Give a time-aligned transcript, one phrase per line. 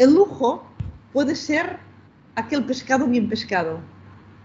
[0.00, 0.62] El lujo
[1.12, 1.78] puede ser
[2.34, 3.80] aquel pescado bien pescado,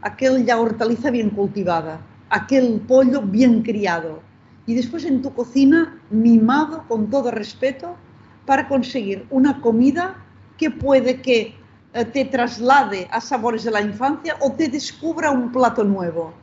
[0.01, 4.19] aquella hortaliza bien cultivada, aquel pollo bien criado.
[4.65, 7.95] Y después en tu cocina, mimado con todo respeto,
[8.45, 10.17] para conseguir una comida
[10.57, 11.55] que puede que
[11.93, 16.33] eh, te traslade a sabores de la infancia o te descubra un plato nuevo.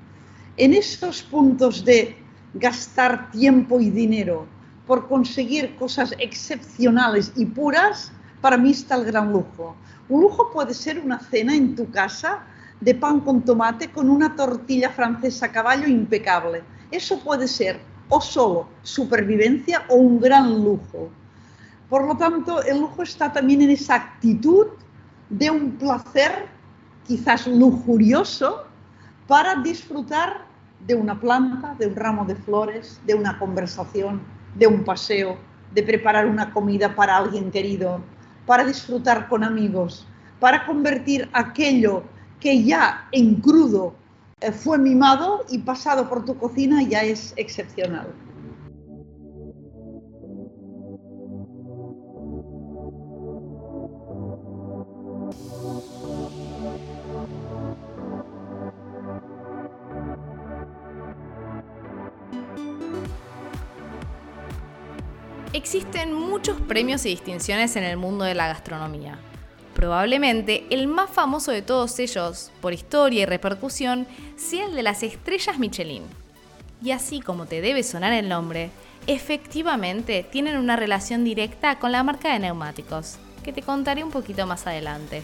[0.57, 2.17] En esos puntos de
[2.55, 4.47] gastar tiempo y dinero
[4.87, 8.11] por conseguir cosas excepcionales y puras,
[8.43, 9.75] para mí está el gran lujo.
[10.11, 12.43] Un lujo puede ser una cena en tu casa
[12.81, 16.63] de pan con tomate con una tortilla francesa a caballo impecable.
[16.91, 21.09] Eso puede ser o solo supervivencia o un gran lujo.
[21.89, 24.67] Por lo tanto, el lujo está también en esa actitud
[25.31, 26.47] de un placer
[27.07, 28.65] quizás lujurioso
[29.29, 30.45] para disfrutar
[30.87, 34.21] de una planta, de un ramo de flores, de una conversación,
[34.57, 35.37] de un paseo,
[35.73, 38.01] de preparar una comida para alguien querido,
[38.47, 40.07] para disfrutar con amigos,
[40.41, 42.03] para convertir aquello
[42.41, 43.95] que ya en crudo
[44.41, 48.09] eh, fue mimado y pasado por tu cocina ya es excepcional.
[66.43, 69.17] Muchos premios y distinciones en el mundo de la gastronomía.
[69.77, 75.05] Probablemente el más famoso de todos ellos, por historia y repercusión, sea el de las
[75.05, 76.03] estrellas Michelin.
[76.83, 78.71] Y así como te debe sonar el nombre,
[79.07, 84.45] efectivamente tienen una relación directa con la marca de neumáticos, que te contaré un poquito
[84.45, 85.23] más adelante.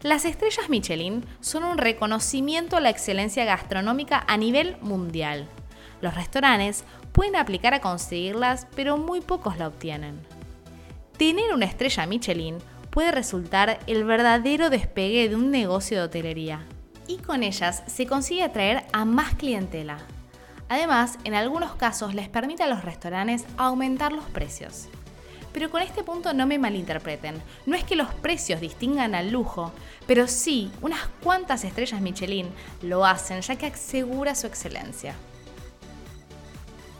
[0.00, 5.50] Las estrellas Michelin son un reconocimiento a la excelencia gastronómica a nivel mundial.
[6.00, 10.20] Los restaurantes pueden aplicar a conseguirlas, pero muy pocos la obtienen.
[11.16, 12.58] Tener una estrella Michelin
[12.90, 16.64] puede resultar el verdadero despegue de un negocio de hotelería.
[17.06, 19.98] Y con ellas se consigue atraer a más clientela.
[20.68, 24.88] Además, en algunos casos les permite a los restaurantes aumentar los precios.
[25.52, 29.72] Pero con este punto no me malinterpreten, no es que los precios distingan al lujo,
[30.06, 32.48] pero sí unas cuantas estrellas Michelin
[32.82, 35.14] lo hacen ya que asegura su excelencia.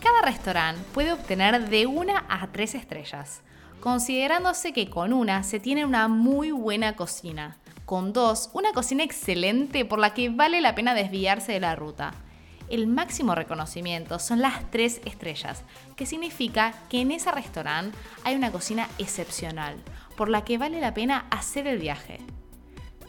[0.01, 3.43] Cada restaurante puede obtener de una a tres estrellas,
[3.81, 9.85] considerándose que con una se tiene una muy buena cocina, con dos una cocina excelente
[9.85, 12.15] por la que vale la pena desviarse de la ruta.
[12.71, 15.65] El máximo reconocimiento son las tres estrellas,
[15.97, 19.77] que significa que en ese restaurante hay una cocina excepcional,
[20.17, 22.21] por la que vale la pena hacer el viaje.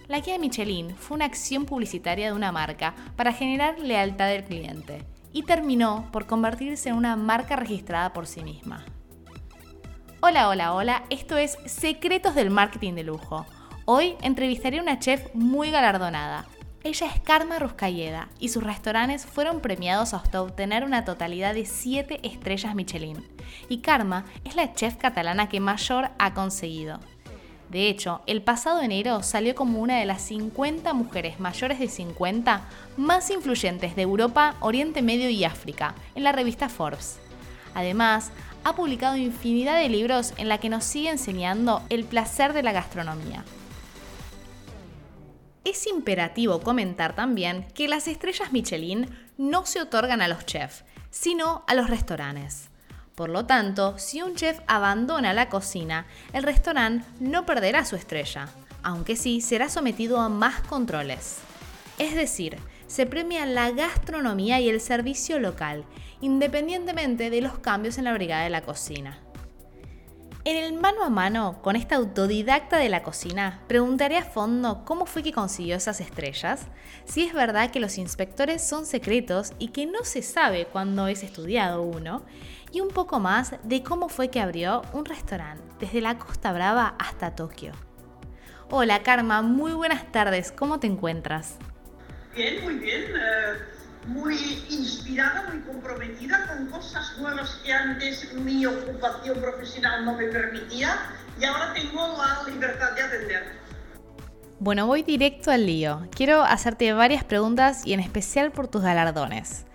[0.09, 5.05] La guía Michelin fue una acción publicitaria de una marca para generar lealtad del cliente
[5.33, 8.85] y terminó por convertirse en una marca registrada por sí misma.
[10.21, 13.45] Hola, hola, hola, esto es Secretos del Marketing de Lujo.
[13.85, 16.45] Hoy entrevistaré a una chef muy galardonada.
[16.83, 22.19] Ella es Karma Ruscayeda y sus restaurantes fueron premiados hasta obtener una totalidad de 7
[22.23, 23.23] estrellas Michelin.
[23.69, 26.99] Y Karma es la chef catalana que mayor ha conseguido.
[27.71, 32.67] De hecho, el pasado enero salió como una de las 50 mujeres mayores de 50
[32.97, 37.19] más influyentes de Europa, Oriente Medio y África en la revista Forbes.
[37.73, 38.31] Además,
[38.65, 42.73] ha publicado infinidad de libros en la que nos sigue enseñando el placer de la
[42.73, 43.45] gastronomía.
[45.63, 51.63] Es imperativo comentar también que las estrellas Michelin no se otorgan a los chefs, sino
[51.67, 52.70] a los restaurantes.
[53.21, 58.49] Por lo tanto, si un chef abandona la cocina, el restaurante no perderá su estrella,
[58.81, 61.37] aunque sí será sometido a más controles.
[61.99, 65.85] Es decir, se premia la gastronomía y el servicio local,
[66.19, 69.19] independientemente de los cambios en la brigada de la cocina.
[70.43, 75.05] En el mano a mano con esta autodidacta de la cocina, preguntaré a fondo cómo
[75.05, 76.61] fue que consiguió esas estrellas,
[77.05, 81.21] si es verdad que los inspectores son secretos y que no se sabe cuándo es
[81.21, 82.23] estudiado uno,
[82.71, 86.95] y un poco más de cómo fue que abrió un restaurante desde la Costa Brava
[86.99, 87.73] hasta Tokio.
[88.69, 91.57] Hola Karma, muy buenas tardes, ¿cómo te encuentras?
[92.35, 93.01] Bien, muy bien.
[93.01, 94.35] Eh, muy
[94.69, 100.95] inspirada, muy comprometida con cosas nuevas que antes mi ocupación profesional no me permitía
[101.39, 103.43] y ahora tengo la libertad de atender.
[104.59, 106.07] Bueno, voy directo al lío.
[106.15, 109.65] Quiero hacerte varias preguntas y en especial por tus galardones.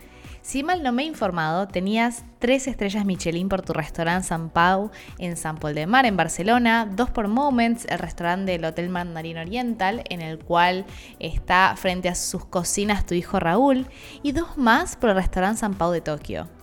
[0.47, 4.93] Si mal no me he informado, tenías tres estrellas Michelin por tu restaurante San Pau
[5.19, 9.39] en San Pol de Mar, en Barcelona, dos por Moments, el restaurante del Hotel Mandarín
[9.39, 10.87] Oriental, en el cual
[11.19, 13.89] está frente a sus cocinas tu hijo Raúl,
[14.23, 16.56] y dos más por el restaurante San Pau de Tokio.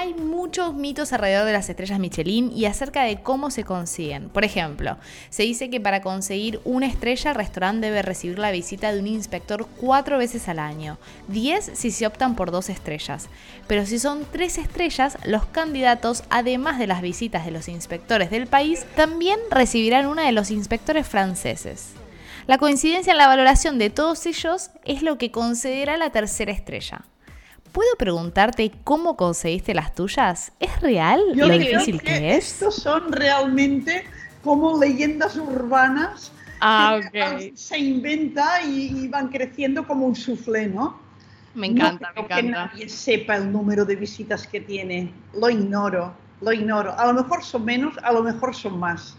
[0.00, 4.28] Hay muchos mitos alrededor de las estrellas Michelin y acerca de cómo se consiguen.
[4.28, 4.96] Por ejemplo,
[5.28, 9.08] se dice que para conseguir una estrella el restaurante debe recibir la visita de un
[9.08, 13.28] inspector cuatro veces al año, 10 si se optan por dos estrellas.
[13.66, 18.46] Pero si son tres estrellas, los candidatos, además de las visitas de los inspectores del
[18.46, 21.94] país, también recibirán una de los inspectores franceses.
[22.46, 27.04] La coincidencia en la valoración de todos ellos es lo que concederá la tercera estrella.
[27.72, 30.52] ¿Puedo preguntarte cómo conseguiste las tuyas?
[30.60, 32.52] ¿Es real lo difícil que, es?
[32.52, 34.04] Estos son realmente
[34.42, 40.98] como leyendas urbanas ah, que se inventa y, van creciendo como un soufflé, ¿no?
[41.54, 42.36] Me encanta, me encanta.
[42.36, 45.12] que nadie sepa el número de visitas que tiene.
[45.34, 46.98] Lo ignoro, lo ignoro.
[46.98, 49.16] A lo mejor son menos, a lo mejor son más.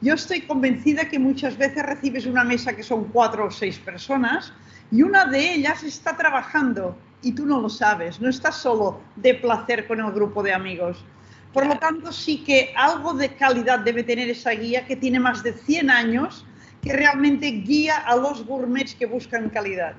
[0.00, 4.52] Yo estoy convencida que muchas veces recibes una mesa que son cuatro o seis personas
[4.90, 9.34] y una de ellas está trabajando y tú no lo sabes, no estás solo de
[9.34, 11.04] placer con el grupo de amigos.
[11.52, 15.42] Por lo tanto, sí que algo de calidad debe tener esa guía que tiene más
[15.42, 16.44] de 100 años,
[16.82, 19.94] que realmente guía a los gourmets que buscan calidad.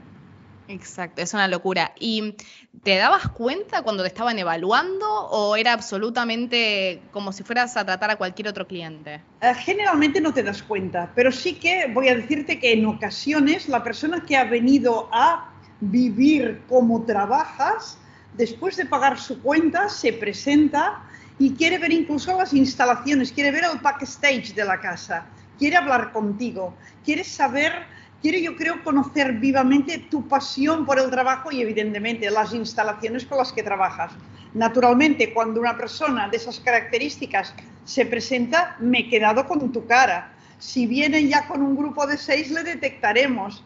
[0.68, 1.94] Exacto, es una locura.
[2.00, 2.36] ¿Y
[2.84, 8.12] te dabas cuenta cuando te estaban evaluando o era absolutamente como si fueras a tratar
[8.12, 9.22] a cualquier otro cliente?
[9.42, 13.70] Eh, generalmente no te das cuenta, pero sí que voy a decirte que en ocasiones
[13.70, 17.98] la persona que ha venido a vivir como trabajas,
[18.34, 21.04] después de pagar su cuenta, se presenta
[21.40, 25.28] y quiere ver incluso las instalaciones, quiere ver el backstage de la casa,
[25.58, 26.76] quiere hablar contigo,
[27.06, 27.74] quiere saber,
[28.22, 33.38] quiere yo creo conocer vivamente tu pasión por el trabajo y evidentemente las instalaciones con
[33.38, 34.12] las que trabajas.
[34.54, 37.54] Naturalmente, cuando una persona de esas características
[37.86, 40.32] se presenta, me he quedado con tu cara.
[40.60, 43.64] Si viene ya con un grupo de seis, le detectaremos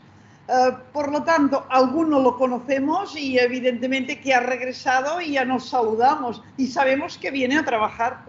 [0.47, 5.69] eh, por lo tanto, algunos lo conocemos y evidentemente que ha regresado y ya nos
[5.69, 8.25] saludamos y sabemos que viene a trabajar.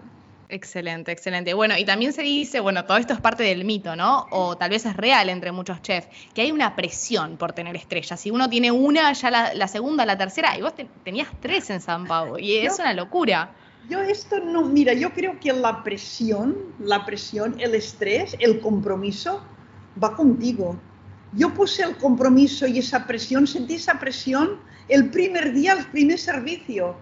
[0.49, 1.53] Excelente, excelente.
[1.53, 4.27] Bueno, y también se dice, bueno, todo esto es parte del mito, ¿no?
[4.31, 8.19] O tal vez es real entre muchos chefs, que hay una presión por tener estrellas.
[8.19, 10.73] Si uno tiene una, ya la, segunda, la tercera, y vos
[11.03, 13.51] tenías tres en San Pablo, y es una locura.
[13.89, 19.43] Yo esto no, mira, yo creo que la presión, la presión, el estrés, el compromiso,
[20.01, 20.77] va contigo.
[21.33, 26.19] Yo puse el compromiso y esa presión, sentí esa presión el primer día, el primer
[26.19, 26.95] servicio.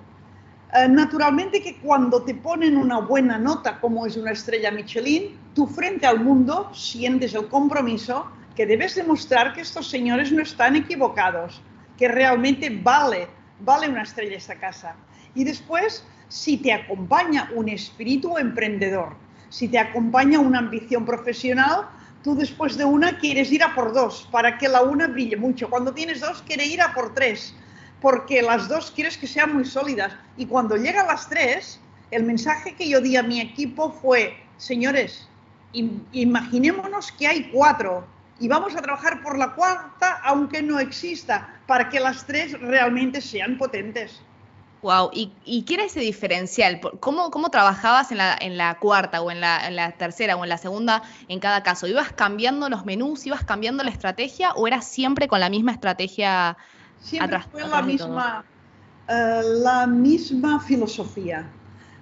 [0.73, 5.67] Eh, naturalmente que cuando te ponen una buena nota, como es una estrella Michelin, tú
[5.67, 8.25] frente al mundo sientes el compromiso
[8.55, 11.61] que debes demostrar que estos señores no están equivocados,
[11.97, 13.27] que realmente vale,
[13.59, 14.95] vale una estrella esta casa.
[15.35, 19.15] Y después, si te acompaña un espíritu emprendedor,
[19.49, 21.89] si te acompaña una ambición profesional,
[22.23, 25.69] tú después de una quieres ir a por dos para que la una brille mucho.
[25.69, 27.53] Cuando tienes dos, quieres ir a por tres
[28.01, 30.11] porque las dos quieres que sean muy sólidas.
[30.35, 35.27] Y cuando llegan las tres, el mensaje que yo di a mi equipo fue, señores,
[35.71, 38.05] imaginémonos que hay cuatro
[38.39, 43.21] y vamos a trabajar por la cuarta aunque no exista, para que las tres realmente
[43.21, 44.19] sean potentes.
[44.81, 46.81] Wow, ¿y, y qué era ese diferencial?
[46.99, 50.43] ¿Cómo, cómo trabajabas en la, en la cuarta o en la, en la, tercera o
[50.43, 51.85] en la segunda en cada caso?
[51.85, 56.57] ¿Ibas cambiando los menús, ibas cambiando la estrategia o era siempre con la misma estrategia?
[57.01, 58.45] Siempre fue la, misma,
[59.07, 61.49] eh, la misma filosofía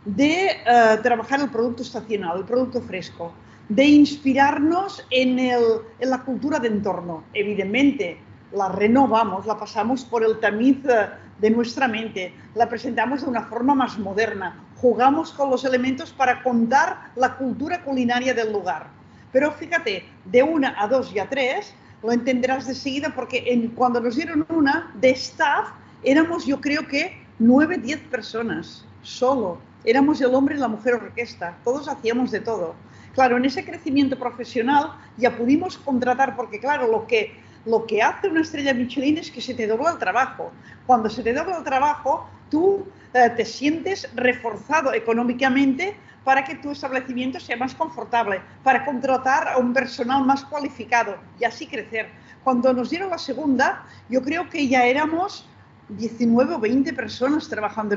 [0.05, 3.33] de eh, trabajar el producto estacional, el producto fresco,
[3.69, 5.63] de inspirarnos en, el,
[5.99, 7.23] en la cultura de entorno.
[7.33, 8.19] Evidentemente,
[8.51, 13.43] la renovamos, la pasamos por el tamiz eh, de nuestra mente, la presentamos de una
[13.43, 18.87] forma más moderna, jugamos con los elementos para contar la cultura culinaria del lugar.
[19.31, 23.99] Pero fíjate, de una a dos y a tres, lo entenderás de seguida porque cuando
[23.99, 25.69] nos dieron una de staff,
[26.03, 29.59] éramos yo creo que nueve, diez personas, solo.
[29.83, 32.75] Éramos el hombre y la mujer orquesta, todos hacíamos de todo.
[33.13, 37.33] Claro, en ese crecimiento profesional ya pudimos contratar, porque claro, lo que
[37.65, 40.51] lo que hace una estrella Michelin es que se te dobla el trabajo.
[40.85, 45.95] Cuando se te dobla el trabajo, tú eh, te sientes reforzado económicamente
[46.29, 51.43] para que tu establecimiento sea más confortable, para contratar a un personal más cualificado y
[51.43, 52.07] así crecer.
[52.43, 55.49] Cuando nos dieron la segunda, yo creo que ya éramos
[55.87, 57.95] 19 o 20 personas trabajando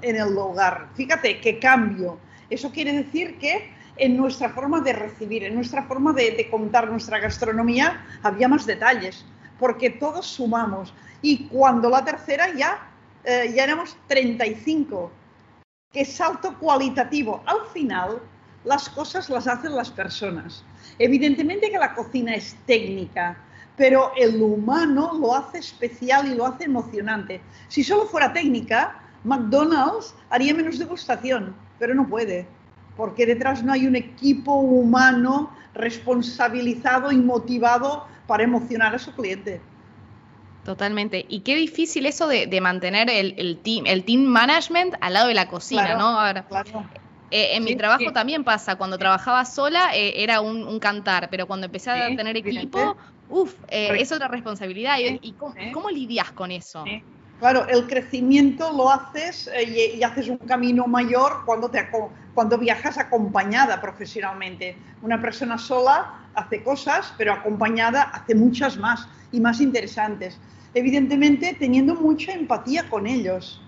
[0.00, 0.88] en el hogar.
[0.94, 2.18] Fíjate qué cambio.
[2.48, 7.18] Eso quiere decir que en nuestra forma de recibir, en nuestra forma de, contar nuestra
[7.18, 9.26] gastronomía, había más detalles,
[9.58, 10.94] porque todos sumamos.
[11.20, 12.78] Y cuando la tercera ya,
[13.24, 15.12] eh, ya éramos 35.
[15.94, 17.40] Qué salto cualitativo.
[17.46, 18.20] Al final,
[18.64, 20.64] las cosas las hacen las personas.
[20.98, 23.38] Evidentemente que la cocina es técnica,
[23.76, 27.40] pero el humano lo hace especial y lo hace emocionante.
[27.68, 32.48] Si solo fuera técnica, McDonald's haría menos degustación, pero no puede,
[32.96, 39.60] porque detrás no hay un equipo humano responsabilizado y motivado para emocionar a su cliente.
[40.64, 41.26] Totalmente.
[41.28, 45.48] Y qué difícil eso de, mantener el, team, el team management al lado de la
[45.48, 46.16] cocina, ¿no?
[46.48, 46.86] claro.
[47.30, 51.66] Eh, en mi trabajo también pasa, cuando trabajaba sola eh, era un, cantar, pero cuando
[51.66, 52.96] empecé a tener equipo,
[53.28, 54.98] uff, eh, es otra responsabilidad.
[55.00, 55.32] ¿Y,
[55.72, 56.84] cómo, lidias con eso?
[57.38, 61.88] Claro, el crecimiento lo haces y, haces un camino mayor cuando, te,
[62.32, 64.76] cuando viajas acompañada profesionalmente.
[65.02, 70.38] Una persona sola hace cosas, pero acompañada hace muchas más y más interesantes.
[70.74, 73.60] Evidentemente, teniendo mucha empatía con ellos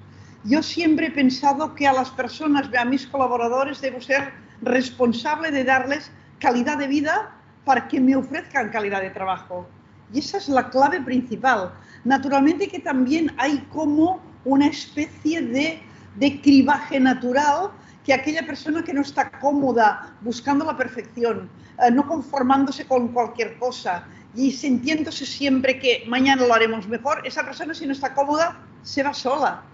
[0.46, 4.32] yo siempre he pensado que a las personas, a mis colaboradores, debo ser
[4.62, 7.32] responsable de darles calidad de vida
[7.64, 9.66] para que me ofrezcan calidad de trabajo.
[10.12, 11.73] Y esa es la clave principal.
[12.06, 15.82] Naturalmente que también hay como una especie de,
[16.14, 17.72] de cribaje natural
[18.04, 21.50] que aquella persona que no está cómoda buscando la perfección,
[21.82, 27.44] eh, no conformándose con cualquier cosa y sintiéndose siempre que mañana lo haremos mejor, esa
[27.44, 29.64] persona si no está cómoda se va sola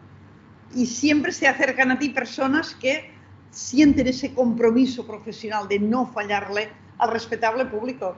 [0.75, 3.11] y siempre se acercan a ti personas que
[3.51, 8.17] sienten ese compromiso profesional de no fallarle al respetable público.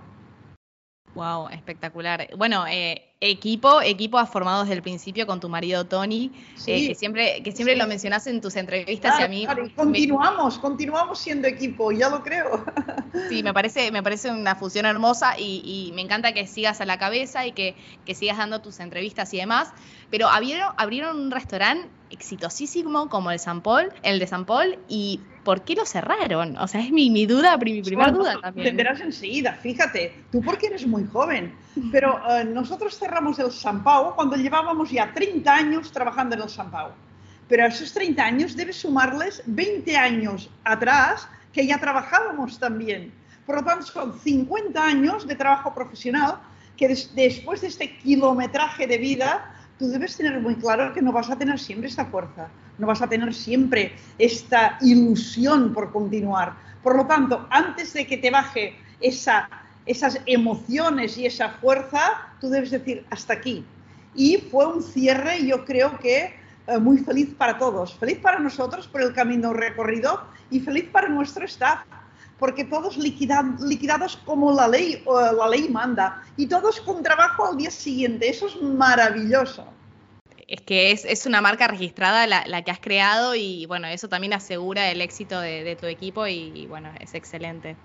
[1.15, 2.29] Wow, espectacular.
[2.37, 6.33] Bueno, eh, equipo, equipo has formado desde el principio con tu marido Tony,
[6.67, 9.47] eh, que siempre, que siempre lo mencionas en tus entrevistas y a mí.
[9.77, 12.65] continuamos, continuamos siendo equipo, ya lo creo.
[13.29, 16.99] Sí, me parece, me parece una fusión hermosa y, me encanta que sigas a la
[16.99, 19.73] cabeza y que, que, sigas dando tus entrevistas y demás.
[20.11, 25.21] Pero abrieron, abrieron un restaurante exitosísimo como el San Paul, el de San Paul, y
[25.45, 26.57] ¿por qué lo cerraron?
[26.57, 28.69] O sea, es mi, mi duda, mi primera duda también.
[28.69, 31.55] Entenderás enseguida, fíjate, tú porque eres muy joven,
[31.93, 36.49] pero eh, nosotros cerramos el San Pau cuando llevábamos ya 30 años trabajando en el
[36.49, 36.91] San Pau.
[37.49, 43.13] Pero a esos 30 años debes sumarles 20 años atrás que ya trabajábamos también.
[43.47, 46.39] Por lo tanto, son 50 años de trabajo profesional
[46.77, 51.31] que después de este kilometraje de vida tú debes tener muy claro que no vas
[51.31, 56.55] a tener siempre esta fuerza, no vas a tener siempre esta ilusión por continuar.
[56.83, 59.49] Por lo tanto, antes de que te baje esa,
[59.87, 63.65] esas emociones y esa fuerza, tú debes decir hasta aquí.
[64.15, 66.35] Y fue un cierre, yo creo que
[66.67, 67.95] eh, muy feliz para todos.
[67.95, 71.81] Feliz para nosotros por el camino recorrido y feliz para nuestro staff
[72.45, 77.71] porque todos liquidados como la ley, la ley manda y todos con trabajo al día
[77.71, 78.29] siguiente.
[78.29, 79.67] Eso es maravilloso.
[80.47, 84.91] Es que es, una marca registrada la, que has creado y bueno, eso también asegura
[84.91, 87.77] el éxito de, tu equipo y, bueno, es excelente.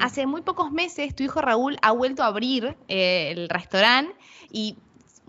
[0.00, 4.14] hace muy pocos meses tu hijo Raúl ha vuelto a abrir eh, el restaurante
[4.52, 4.76] y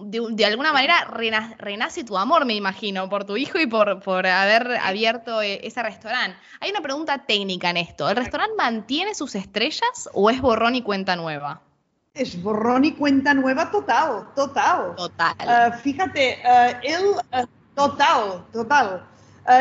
[0.06, 4.78] de, alguna manera renace tu amor, me imagino, por tu hijo y por, por haber
[4.78, 6.38] abierto eh, ese restaurante.
[6.60, 8.10] Hay una pregunta técnica en esto.
[8.10, 11.62] ¿El restaurante mantiene sus estrellas o es borrón y cuenta nueva?
[12.14, 14.96] Es borrón y cuenta nueva total, total.
[14.96, 15.36] Total.
[15.40, 19.08] Ah, fíjate, uh, él, total, total.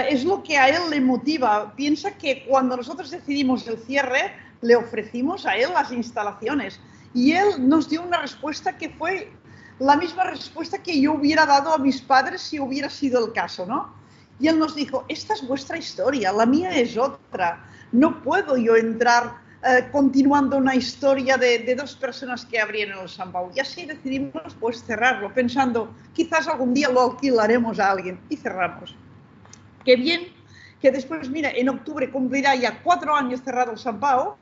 [0.08, 1.72] es lo que a él le motiva.
[1.76, 6.80] Piensa que cuando nosotros decidimos el cierre, le ofrecimos a él las instalaciones
[7.14, 9.32] y él nos dio una respuesta que fue
[9.80, 13.64] la misma respuesta que yo hubiera dado a mis padres si hubiera sido el caso,
[13.64, 13.94] ¿no?
[14.38, 17.64] Y él nos dijo, esta es vuestra historia, la mía es otra.
[17.90, 23.32] No puedo yo entrar eh, continuando una historia de, dos personas que abrieron el San
[23.32, 23.50] Pau.
[23.54, 28.20] Y así decidimos pues cerrarlo, pensando, quizás algún día lo alquilaremos a alguien.
[28.28, 28.94] Y cerramos.
[29.84, 30.28] Qué bien
[30.80, 34.36] que después, mira, en octubre cumplirá ya cuatro años cerrado el San Pau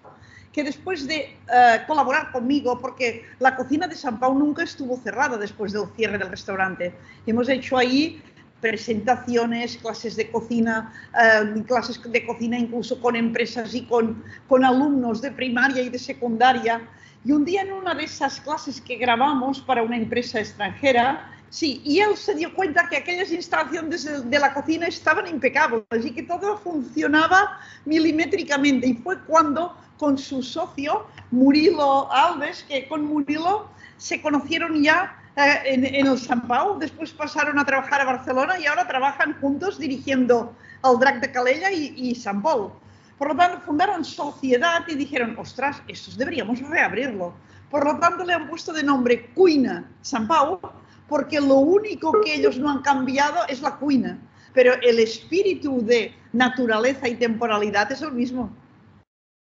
[0.58, 5.36] que después de eh, colaborar conmigo, porque la cocina de San Pau nunca estuvo cerrada
[5.36, 6.92] después del cierre del restaurante,
[7.26, 8.20] hemos hecho ahí
[8.60, 15.22] presentaciones, clases de cocina, eh, clases de cocina incluso con empresas y con, con alumnos
[15.22, 16.80] de primaria y de secundaria.
[17.24, 21.80] Y un día en una de esas clases que grabamos para una empresa extranjera, sí,
[21.84, 26.22] y él se dio cuenta que aquellas instalaciones de la cocina estaban impecables y que
[26.22, 28.86] todo funcionaba milimétricamente.
[28.86, 35.62] Y fue cuando con su socio Murilo Alves, que con Murilo se conocieron ya eh,
[35.66, 40.54] en, el San Pau, después pasaron a trabajar a Barcelona y ahora trabajan juntos dirigiendo
[40.82, 42.72] al Drac de Calella y, San Paul.
[43.18, 47.34] Por lo tanto, fundaron sociedad y dijeron, ostras, estos deberíamos reabrirlo.
[47.70, 50.60] Por lo tanto, le han puesto de nombre Cuina San Pau,
[51.08, 54.18] porque lo único que ellos no han cambiado es la cuina,
[54.52, 58.54] pero el espíritu de naturaleza y temporalidad es el mismo.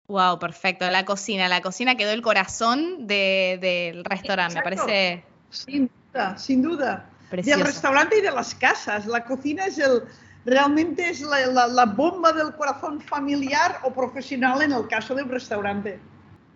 [0.08, 0.90] Wow, perfecto.
[0.90, 5.24] La cocina, la cocina quedó el corazón del restaurante, me parece.
[5.50, 7.10] Sin duda, sin duda.
[7.30, 9.06] Del restaurante y de las casas.
[9.06, 10.04] La cocina es el,
[10.46, 16.00] realmente es la, bomba del corazón familiar o profesional en el caso del restaurante.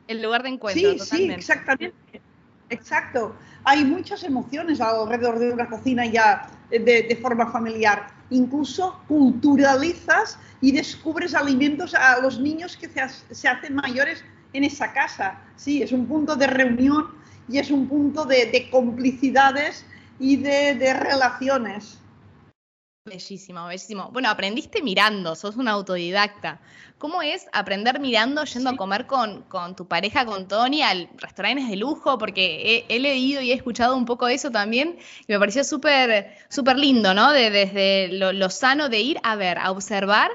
[0.09, 1.05] El lugar de encuentro.
[1.05, 2.23] Sí, sí, exactamente.
[2.73, 3.35] Exacto.
[3.65, 8.09] Hay muchas emociones alrededor de una cocina ya de, forma familiar.
[8.31, 14.25] Incluso culturalizas y descubres alimentos a los niños que se, hacen mayores
[14.55, 15.39] en esa casa.
[15.57, 17.09] Sí, es un punto de reunión
[17.47, 19.85] y es un punto de, complicidades
[20.19, 22.02] y de relaciones.
[23.05, 24.11] Bellísimo, bellísimo.
[24.13, 26.61] Bueno, aprendiste mirando, sos un autodidacta.
[26.99, 29.45] ¿Cómo es aprender mirando, yendo a comer con,
[29.75, 32.17] tu pareja, con Tony, al restaurantes de lujo?
[32.17, 36.79] Porque he, leído y he escuchado un poco eso también y me pareció súper súper
[36.79, 37.33] lindo, ¿no?
[37.33, 40.31] De, desde lo, sano de ir a ver, a observar.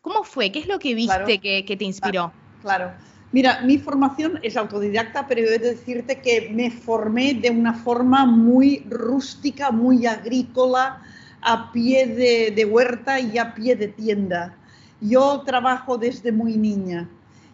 [0.00, 0.50] ¿Cómo fue?
[0.50, 2.32] ¿Qué es lo que viste que, te inspiró?
[2.62, 2.90] Claro.
[3.32, 8.24] Mira, mi formación es autodidacta, pero he de decirte que me formé de una forma
[8.24, 11.02] muy rústica, muy agrícola,
[11.42, 14.54] a pie de, huerta y a pie de tienda.
[15.00, 17.08] Yo trabajo desde muy niña,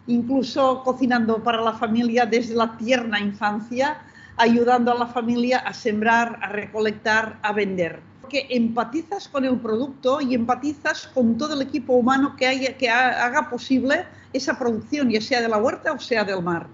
[0.07, 3.97] incluso cocinando para la familia desde la tierna infancia,
[4.37, 7.99] ayudando a la familia a sembrar, a recolectar, a vender.
[8.21, 12.89] Porque empatizas con el producto y empatizas con todo el equipo humano que, haya, que
[12.89, 16.67] haga posible esa producción, ya sea de la huerta o sea del mar.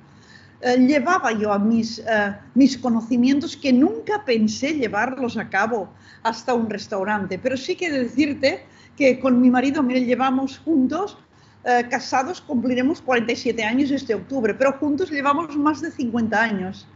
[0.63, 5.89] Eh, llevaba yo a mis, eh, mis conocimientos que nunca pensé llevarlos a cabo
[6.21, 7.39] hasta un restaurante.
[7.39, 8.65] Pero sí que decirte
[8.95, 11.17] que con mi marido, mire, llevamos juntos,
[11.63, 16.87] eh, casados, cumpliremos 47 años este octubre, pero juntos llevamos más de 50 años.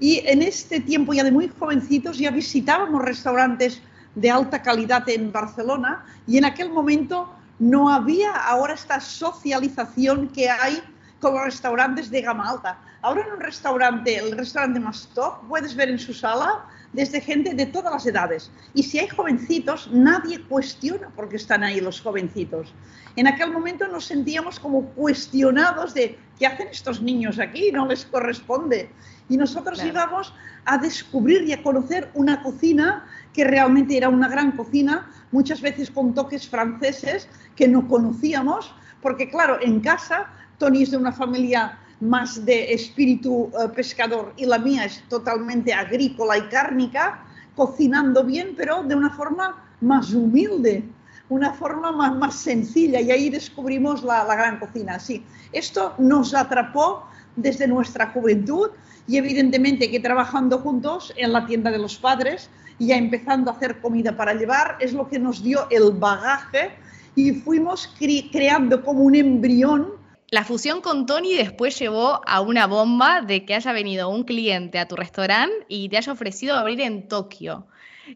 [0.00, 3.80] Y en este tiempo ya de muy jovencitos ya visitábamos restaurantes
[4.16, 10.50] de alta calidad en Barcelona y en aquel momento no había ahora esta socialización que
[10.50, 10.82] hay
[11.20, 12.78] con los restaurantes de gama alta.
[13.04, 17.52] Ahora en un restaurante, el restaurante más top, puedes ver en su sala desde gente
[17.52, 18.50] de todas las edades.
[18.72, 22.72] Y si hay jovencitos, nadie cuestiona por qué están ahí los jovencitos.
[23.16, 28.06] En aquel momento nos sentíamos como cuestionados de qué hacen estos niños aquí, no les
[28.06, 28.88] corresponde.
[29.28, 30.32] Y nosotros íbamos
[30.64, 35.90] a descubrir y a conocer una cocina que realmente era una gran cocina, muchas veces
[35.90, 41.78] con toques franceses que no conocíamos, porque claro, en casa Tony es de una familia
[42.04, 47.24] más de espíritu eh, pescador y la mía es totalmente agrícola y cárnica,
[47.56, 50.84] cocinando bien, pero de una forma más humilde,
[51.30, 54.98] una forma más, más sencilla y ahí descubrimos la, la gran cocina.
[54.98, 58.70] Sí, esto nos atrapó desde nuestra juventud
[59.06, 63.54] y evidentemente que trabajando juntos en la tienda de los padres y ya empezando a
[63.54, 66.72] hacer comida para llevar es lo que nos dio el bagaje
[67.16, 67.94] y fuimos
[68.30, 70.03] creando como un embrión
[70.34, 74.80] la fusión con Tony después llevó a una bomba de que haya venido un cliente
[74.80, 77.68] a tu restaurante y te haya ofrecido abrir en Tokio.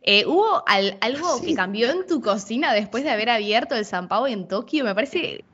[0.02, 4.26] Eh, ¿Hubo algo que cambió en tu cocina después de haber abierto el San Pao
[4.26, 4.84] en Tokio?
[4.84, 5.44] Me parece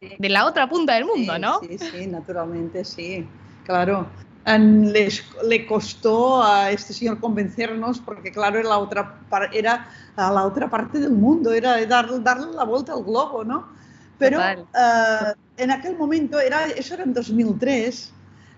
[0.00, 1.60] de la otra punta del mundo, ¿no?
[1.60, 3.26] Sí, sí, naturalmente, sí.
[3.66, 4.06] Claro.
[4.46, 9.20] le costó a este señor convencernos porque, claro, era, la otra,
[9.52, 13.76] era a la otra parte del mundo, era dar, darle la vuelta al globo, ¿no?
[14.18, 18.12] Pero uh, en aquel momento, era, eso era en 2003,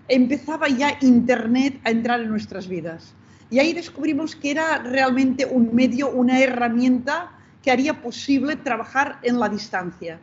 [0.07, 3.13] empezaba ya Internet a entrar en nuestras vidas.
[3.49, 9.39] Y ahí descubrimos que era realmente un medio, una herramienta que haría posible trabajar en
[9.39, 10.19] la distancia.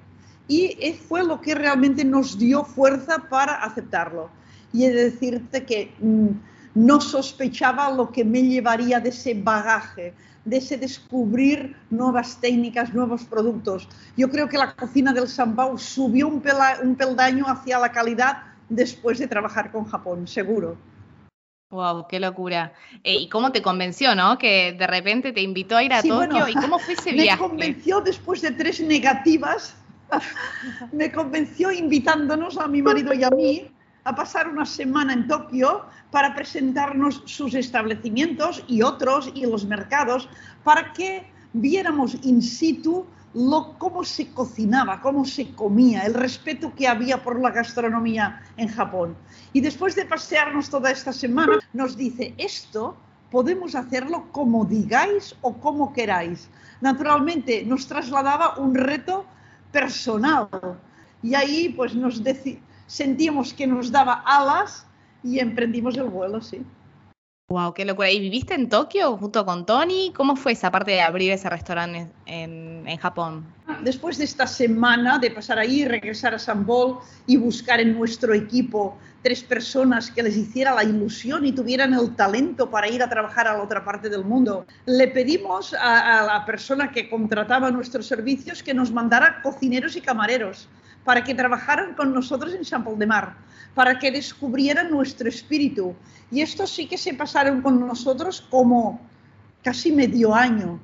[0.48, 4.30] Y fue lo que realmente nos dio fuerza para aceptarlo.
[4.72, 6.28] Y he de decirte que mm,
[6.74, 10.14] no sospechaba lo que me llevaría de ese bagaje,
[10.48, 13.88] de ese descubrir nuevas técnicas, nuevos productos.
[14.16, 19.18] Yo creo que la cocina del San Pau subió un, peldaño hacia la calidad después
[19.18, 20.76] de trabajar con Japón, seguro.
[21.70, 22.72] Wow, qué locura.
[23.04, 24.38] Eh, ¿Y cómo te convenció, no?
[24.38, 26.48] Que de repente te invitó a ir a Tokio.
[26.48, 27.42] ¿Y cómo fue ese viaje?
[27.42, 29.76] Me convenció después de tres negativas.
[30.92, 33.70] me convenció invitándonos a mi marido y a mí
[34.08, 40.30] a pasar una semana en Tokio para presentarnos sus establecimientos y otros y los mercados
[40.64, 46.88] para que viéramos in situ lo, cómo se cocinaba, cómo se comía, el respeto que
[46.88, 49.14] había por la gastronomía en Japón.
[49.52, 52.96] Y después de pasearnos toda esta semana, nos dice, esto
[53.30, 56.48] podemos hacerlo como digáis o como queráis.
[56.80, 59.26] Naturalmente nos trasladaba un reto
[59.70, 60.48] personal
[61.22, 62.22] y ahí pues nos,
[62.88, 64.84] sentíamos que nos daba alas
[65.22, 66.64] y emprendimos el vuelo, sí.
[67.50, 68.10] Wow, qué locura.
[68.10, 70.12] ¿Y viviste en Tokio junto con Tony?
[70.14, 73.46] ¿Cómo fue esa parte de abrir ese restaurante en, Japón?
[73.66, 77.96] Ahora, después de esta semana de pasar ahí, regresar a San Bol y buscar en
[77.96, 83.02] nuestro equipo tres personas que les hiciera la ilusión y tuvieran el talento para ir
[83.02, 87.08] a trabajar a la otra parte del mundo, le pedimos a, a la persona que
[87.08, 90.68] contrataba nuestros servicios que nos mandara cocineros y camareros
[91.04, 93.36] para que trabajaran con nosotros en San Paul de Mar,
[93.74, 95.94] para que descubrieran nuestro espíritu.
[96.30, 99.00] Y estos sí que se pasaron con nosotros como
[99.62, 100.80] casi medio año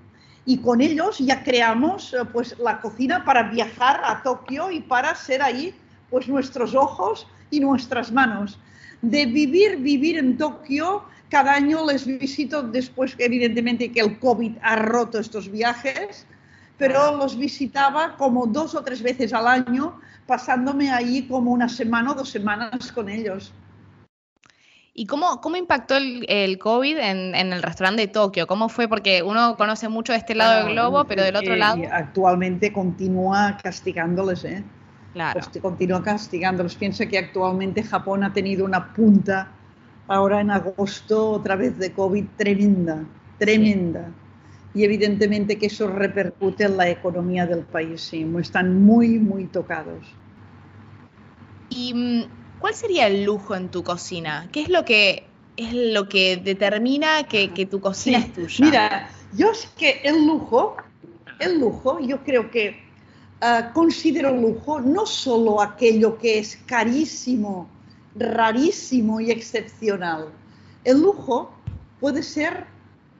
[0.46, 5.14] y con ellos ya creamos eh, pues la cocina para viajar a Tokio y para
[5.14, 5.74] ser ahí
[6.10, 8.58] pues nuestros ojos y nuestras manos.
[9.00, 14.76] De vivir, vivir en Tokio, cada año les visito después evidentemente que el COVID ha
[14.76, 16.26] roto estos viajes,
[16.78, 22.12] pero los visitaba como dos o tres veces al año, pasándome ahí como una semana
[22.12, 23.52] o dos semanas con ellos.
[24.96, 28.46] ¿Y cómo, cómo impactó el, el COVID en, en, el restaurante de Tokio?
[28.46, 28.86] ¿Cómo fue?
[28.86, 31.82] Porque uno conoce mucho de este lado del globo, pero del otro lado...
[31.90, 34.62] Actualmente continúa castigándoles, ¿eh?
[35.12, 35.40] Claro.
[35.40, 36.76] Pues continúa castigándoles.
[36.76, 39.48] Piensa que actualmente Japón ha tenido una punta
[40.06, 43.04] ahora en agosto otra vez de COVID tremenda,
[43.38, 44.06] tremenda.
[44.06, 44.23] Sí.
[44.74, 48.26] Y evidentemente que eso repercute en la economía del país, sí.
[48.40, 50.04] Están muy, muy tocados.
[51.70, 52.24] Y mm,
[52.58, 54.48] ¿cuál sería el lujo en tu cocina?
[54.52, 58.26] ¿Qué es lo que es lo que determina que, que tu cocina sí.
[58.26, 58.64] es tuya?
[58.64, 60.76] Mira, yo es que el lujo,
[61.38, 62.76] el lujo, yo creo que
[63.42, 67.68] uh, considero lujo no solo aquello que es carísimo,
[68.16, 70.28] rarísimo y excepcional.
[70.82, 71.52] El lujo
[72.00, 72.66] puede ser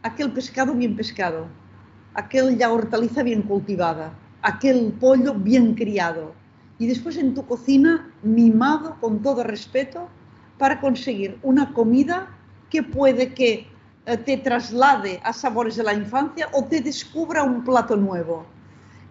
[0.04, 1.46] aquel pescado bien pescado,
[2.12, 4.12] aquella hortaliza bien cultivada,
[4.42, 6.34] aquel pollo bien criado,
[6.78, 10.08] y después en tu cocina mimado con todo respeto
[10.58, 12.28] para conseguir una comida
[12.68, 13.66] que puede que
[14.04, 18.44] eh, te traslade a sabores de la infancia o te descubra un plato nuevo.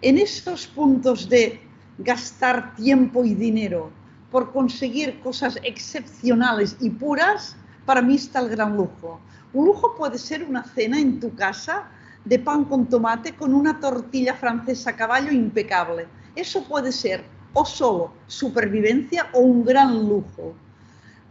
[0.03, 1.59] En estos puntos de
[1.97, 3.89] gastar tiempo y dinero
[4.29, 9.19] por conseguir cosas excepcionales y puras, para mí está el gran lujo.
[9.53, 11.89] Un lujo puede ser una cena en tu casa
[12.25, 16.07] de pan con tomate con una tortilla francesa a caballo impecable.
[16.35, 20.53] Eso puede ser o solo supervivencia o un gran lujo.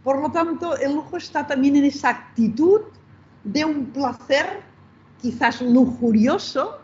[0.03, 2.81] Por lo tanto, el lujo está también en esa actitud
[3.43, 4.61] de un placer
[5.21, 6.79] quizás lujurioso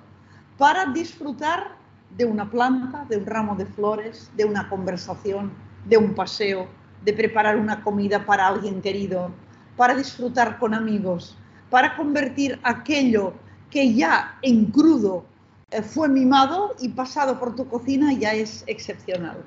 [0.57, 1.75] para disfrutar
[2.17, 5.51] de una planta, de un ramo de flores, de una conversación,
[5.85, 6.67] de un paseo,
[7.03, 9.31] de preparar una comida para alguien querido,
[9.79, 11.37] para disfrutar con amigos,
[11.69, 13.33] para convertir aquello
[13.71, 15.23] que ya en crudo
[15.71, 19.37] eh, fue mimado y pasado por tu cocina ya es excepcional.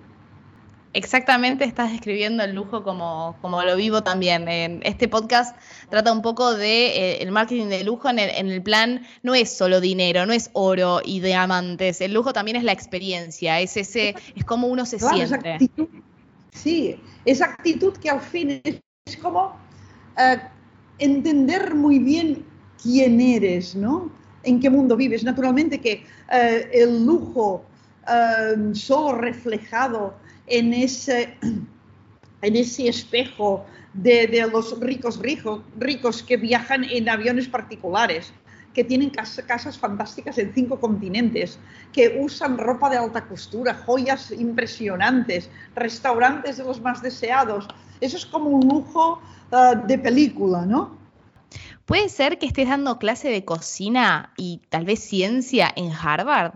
[0.95, 4.49] Exactamente, estás describiendo el lujo como, como lo vivo también.
[4.85, 5.55] Este podcast
[5.91, 9.35] trata un poco de eh, el marketing de lujo en el, en el, plan, no
[9.35, 13.77] es solo dinero, no es oro y diamantes, el lujo también es la experiencia, es
[13.77, 15.37] ese, es como uno se claro, siente.
[15.37, 15.89] Esa actitud,
[16.53, 19.61] sí, esa actitud que al fin es como
[20.99, 22.45] entender muy bien
[22.83, 24.11] quién eres, ¿no?
[24.45, 25.25] en qué mundo vives.
[25.25, 27.65] Naturalmente que eh, el lujo
[28.09, 30.15] eh, solo reflejado
[30.47, 31.37] en ese,
[32.43, 38.33] en ese espejo de, de los ricos, ricos ricos que viajan en aviones particulares,
[38.75, 41.59] que tienen casas, casas fantásticas en cinco continentes,
[41.93, 47.69] que usan ropa de alta costura, joyas impresionantes, restaurantes de los más deseados.
[48.01, 49.21] Eso es como un lujo
[49.53, 50.97] uh, de película, ¿no?
[51.85, 56.55] ¿Puede ser que estés dando clase de cocina y tal vez ciencia en Harvard?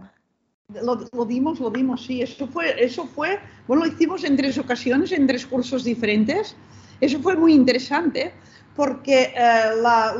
[0.82, 2.22] Lo, lo, dimos, lo dimos, sí.
[2.22, 6.56] Eso fue, eso fue, bueno, lo hicimos en tres ocasiones, en tres cursos diferentes.
[7.00, 8.32] Eso fue muy interesante
[8.76, 9.70] porque eh,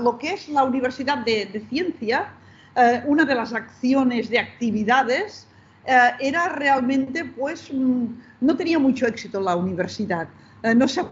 [0.03, 2.33] lo que es la Universidad de, Ciencia,
[2.75, 5.47] eh, una de las acciones de actividades
[5.85, 8.07] eh, era realmente, pues, mm,
[8.41, 10.29] no tenía mucho éxito la universidad.
[10.75, 11.05] No se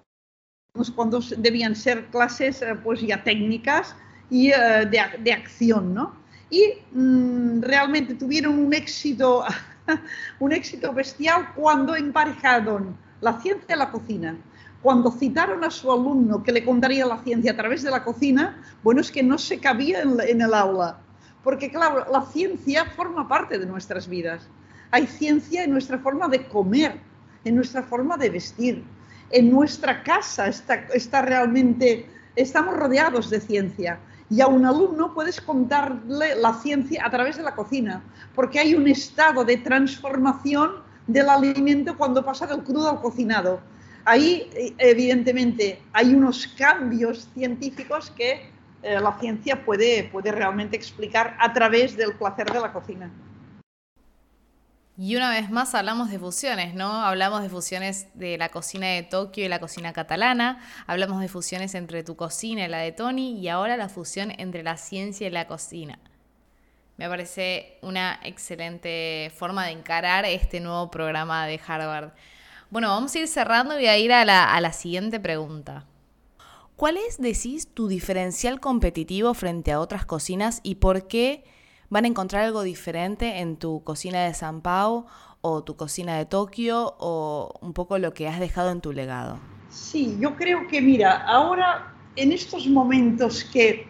[0.96, 3.94] cuando debían ser clases pues ya técnicas
[4.28, 6.16] y de, acción, ¿no?
[6.50, 9.44] Y mmm, realmente tuvieron un éxito,
[10.40, 14.36] un éxito bestial cuando emparejaron la ciencia y la cocina.
[14.84, 18.62] Cuando citaron a su alumno que le contaría la ciencia a través de la cocina,
[18.82, 20.98] bueno, es que no se cabía en, el aula.
[21.42, 24.46] Porque, claro, la ciencia forma parte de nuestras vidas.
[24.90, 27.00] Hay ciencia en nuestra forma de comer,
[27.46, 28.84] en nuestra forma de vestir,
[29.30, 33.98] en nuestra casa está, está realmente, estamos rodeados de ciencia.
[34.28, 38.02] Y a un alumno puedes contarle la ciencia a través de la cocina,
[38.34, 40.72] porque hay un estado de transformación
[41.06, 43.60] del alimento cuando pasa del crudo al cocinado.
[44.04, 48.50] Ahí, evidentemente, hay unos cambios científicos que
[48.82, 53.10] eh, la ciencia puede, puede realmente explicar a través del placer de la cocina.
[54.96, 57.02] Y una vez más hablamos de fusiones, ¿no?
[57.02, 61.74] Hablamos de fusiones de la cocina de Tokio y la cocina catalana, hablamos de fusiones
[61.74, 65.30] entre tu cocina y la de Tony y ahora la fusión entre la ciencia y
[65.30, 65.98] la cocina.
[66.96, 72.12] Me parece una excelente forma de encarar este nuevo programa de Harvard.
[72.74, 75.86] Bueno, vamos a ir cerrando y voy a ir a la, a la siguiente pregunta.
[76.74, 81.44] ¿Cuál es, decís, tu diferencial competitivo frente a otras cocinas y por qué
[81.88, 85.06] van a encontrar algo diferente en tu cocina de San Pau
[85.40, 89.38] o tu cocina de Tokio o un poco lo que has dejado en tu legado?
[89.70, 93.86] Sí, yo creo que, mira, ahora en estos momentos que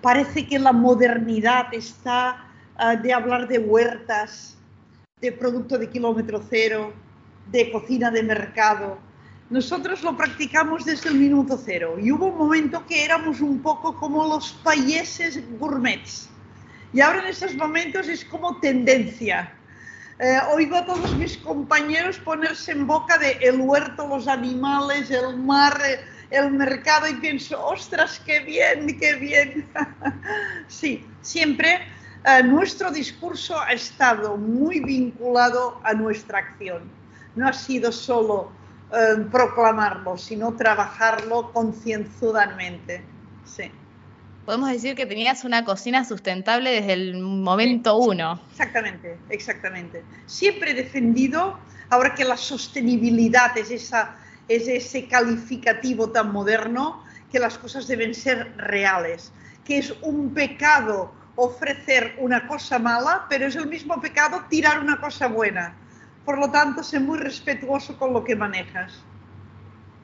[0.00, 2.46] parece que la modernidad está
[2.78, 4.56] uh, de hablar de huertas,
[5.20, 6.94] de producto de kilómetro cero,
[7.50, 8.98] de cocina de mercado,
[9.50, 13.96] nosotros lo practicamos desde el minuto cero y hubo un momento que éramos un poco
[13.96, 16.30] como los países gourmets
[16.92, 19.52] y ahora en estos momentos es como tendencia.
[20.18, 25.36] Eh, oigo a todos mis compañeros ponerse en boca de el huerto, los animales, el
[25.38, 25.80] mar,
[26.30, 29.68] el mercado y pienso, ostras, qué bien, qué bien.
[30.68, 31.80] sí, siempre
[32.24, 37.01] eh, nuestro discurso ha estado muy vinculado a nuestra acción.
[37.34, 38.50] No ha sido solo
[39.30, 43.02] proclamarlo, sino trabajarlo concienzudamente.
[43.44, 43.70] Sí
[44.44, 48.40] podemos decir que tenías una cocina sustentable desde el momento uno.
[48.50, 50.02] Exactamente, exactamente.
[50.26, 51.58] Siempre he defendido,
[51.90, 54.16] ahora que la sostenibilidad es, esa,
[54.48, 59.32] es ese calificativo tan moderno, que las cosas deben ser reales,
[59.64, 65.00] que es un pecado ofrecer una cosa mala, pero es el mismo pecado tirar una
[65.00, 65.74] cosa buena.
[66.24, 69.02] Por lo tanto, sé muy respetuoso con lo que manejas.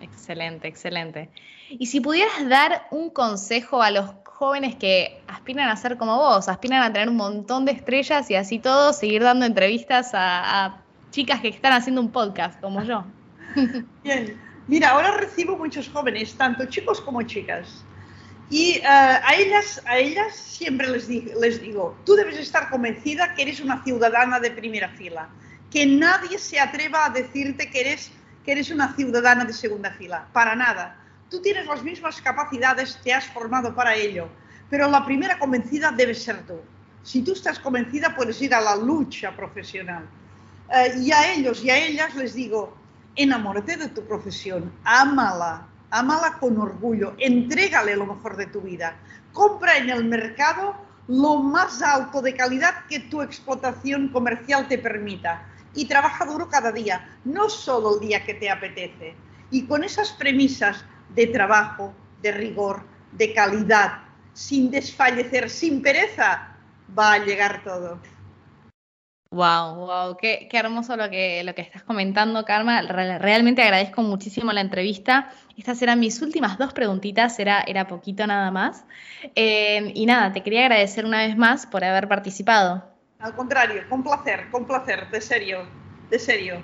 [0.01, 1.31] Excelente, excelente.
[1.71, 6.49] Y si pudieras dar un consejo a los jóvenes que aspiran a ser como vos,
[6.49, 11.41] aspiran a tener un montón de estrellas y así todo, seguir dando entrevistas a, chicas
[11.41, 13.05] que están haciendo un podcast como yo.
[14.05, 17.85] Bien, mira, ahora recibo muchos jóvenes, tanto chicos como chicas.
[18.51, 23.43] Y eh, a, ellas, a ellas siempre les, les digo, tú debes estar convencida que
[23.43, 25.29] eres una ciudadana de primera fila,
[25.71, 28.11] que nadie se atreva a decirte que eres,
[28.45, 30.97] que eres una ciudadana de segunda fila, para nada.
[31.31, 34.29] Tú tienes las mismas capacidades, te has formado para ello,
[34.71, 36.61] pero la primera convencida debe ser tú.
[37.03, 40.05] Si tú estás convencida, puedes ir a la lucha profesional.
[40.73, 42.77] Eh, y a ellos y a ellas les digo,
[43.17, 48.97] enamórate de tu profesión, ámala, ámala con orgullo, entrégale lo mejor de tu vida,
[49.33, 50.75] compra en el mercado
[51.09, 55.47] lo más alto de calidad que tu explotación comercial te permita
[55.79, 59.15] y trabaja duro cada día, no solo el día que te apetece.
[59.53, 64.01] Y con esas premisas de trabajo, de rigor, de calidad,
[64.33, 66.57] sin desfallecer, sin pereza,
[66.99, 68.01] va a llegar todo.
[69.31, 72.83] Wow, wow, qué, hermoso lo que, lo que estás comentando, Karma.
[72.83, 75.31] Realmente agradezco muchísimo la entrevista.
[75.57, 78.85] Estas eran mis últimas dos preguntitas, era, era poquito nada más.
[79.37, 82.98] Eh, y nada, te quería agradecer una vez más por haber participado.
[83.21, 85.67] Al contrario, con placer, con placer, de serio,
[86.09, 86.63] de serio.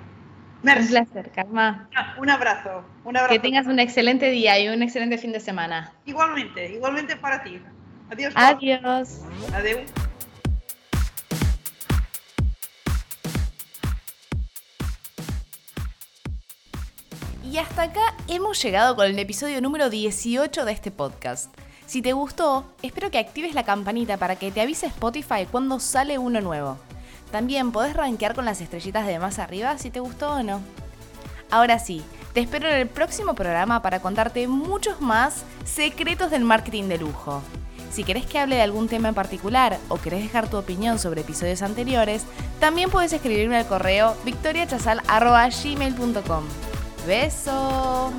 [0.63, 1.89] Un placer, Karma.
[1.93, 3.33] Ah, un abrazo, un abrazo.
[3.33, 5.91] Que tengas un excelente día y un excelente fin de semana.
[6.05, 7.61] Igualmente, igualmente para ti.
[8.09, 8.33] Adiós.
[8.37, 9.21] Adiós.
[9.53, 9.81] Adiós.
[17.43, 21.53] Y hasta acá hemos llegado con el episodio número 18 de este podcast.
[21.95, 26.17] Si te gustó, espero que actives la campanita para que te avise Spotify cuando sale
[26.17, 26.77] uno nuevo.
[27.31, 30.59] También podés rankear con las estrellitas de más arriba si te gustó o no.
[31.49, 32.03] Ahora sí,
[32.33, 37.41] te espero en el próximo programa para contarte muchos más secretos del marketing de lujo.
[37.91, 41.21] Si querés que hable de algún tema en particular o querés dejar tu opinión sobre
[41.21, 42.25] episodios anteriores,
[42.59, 46.43] también puedes escribirme al correo victoriachazal.gmail.com.
[47.07, 48.11] ¡Beso!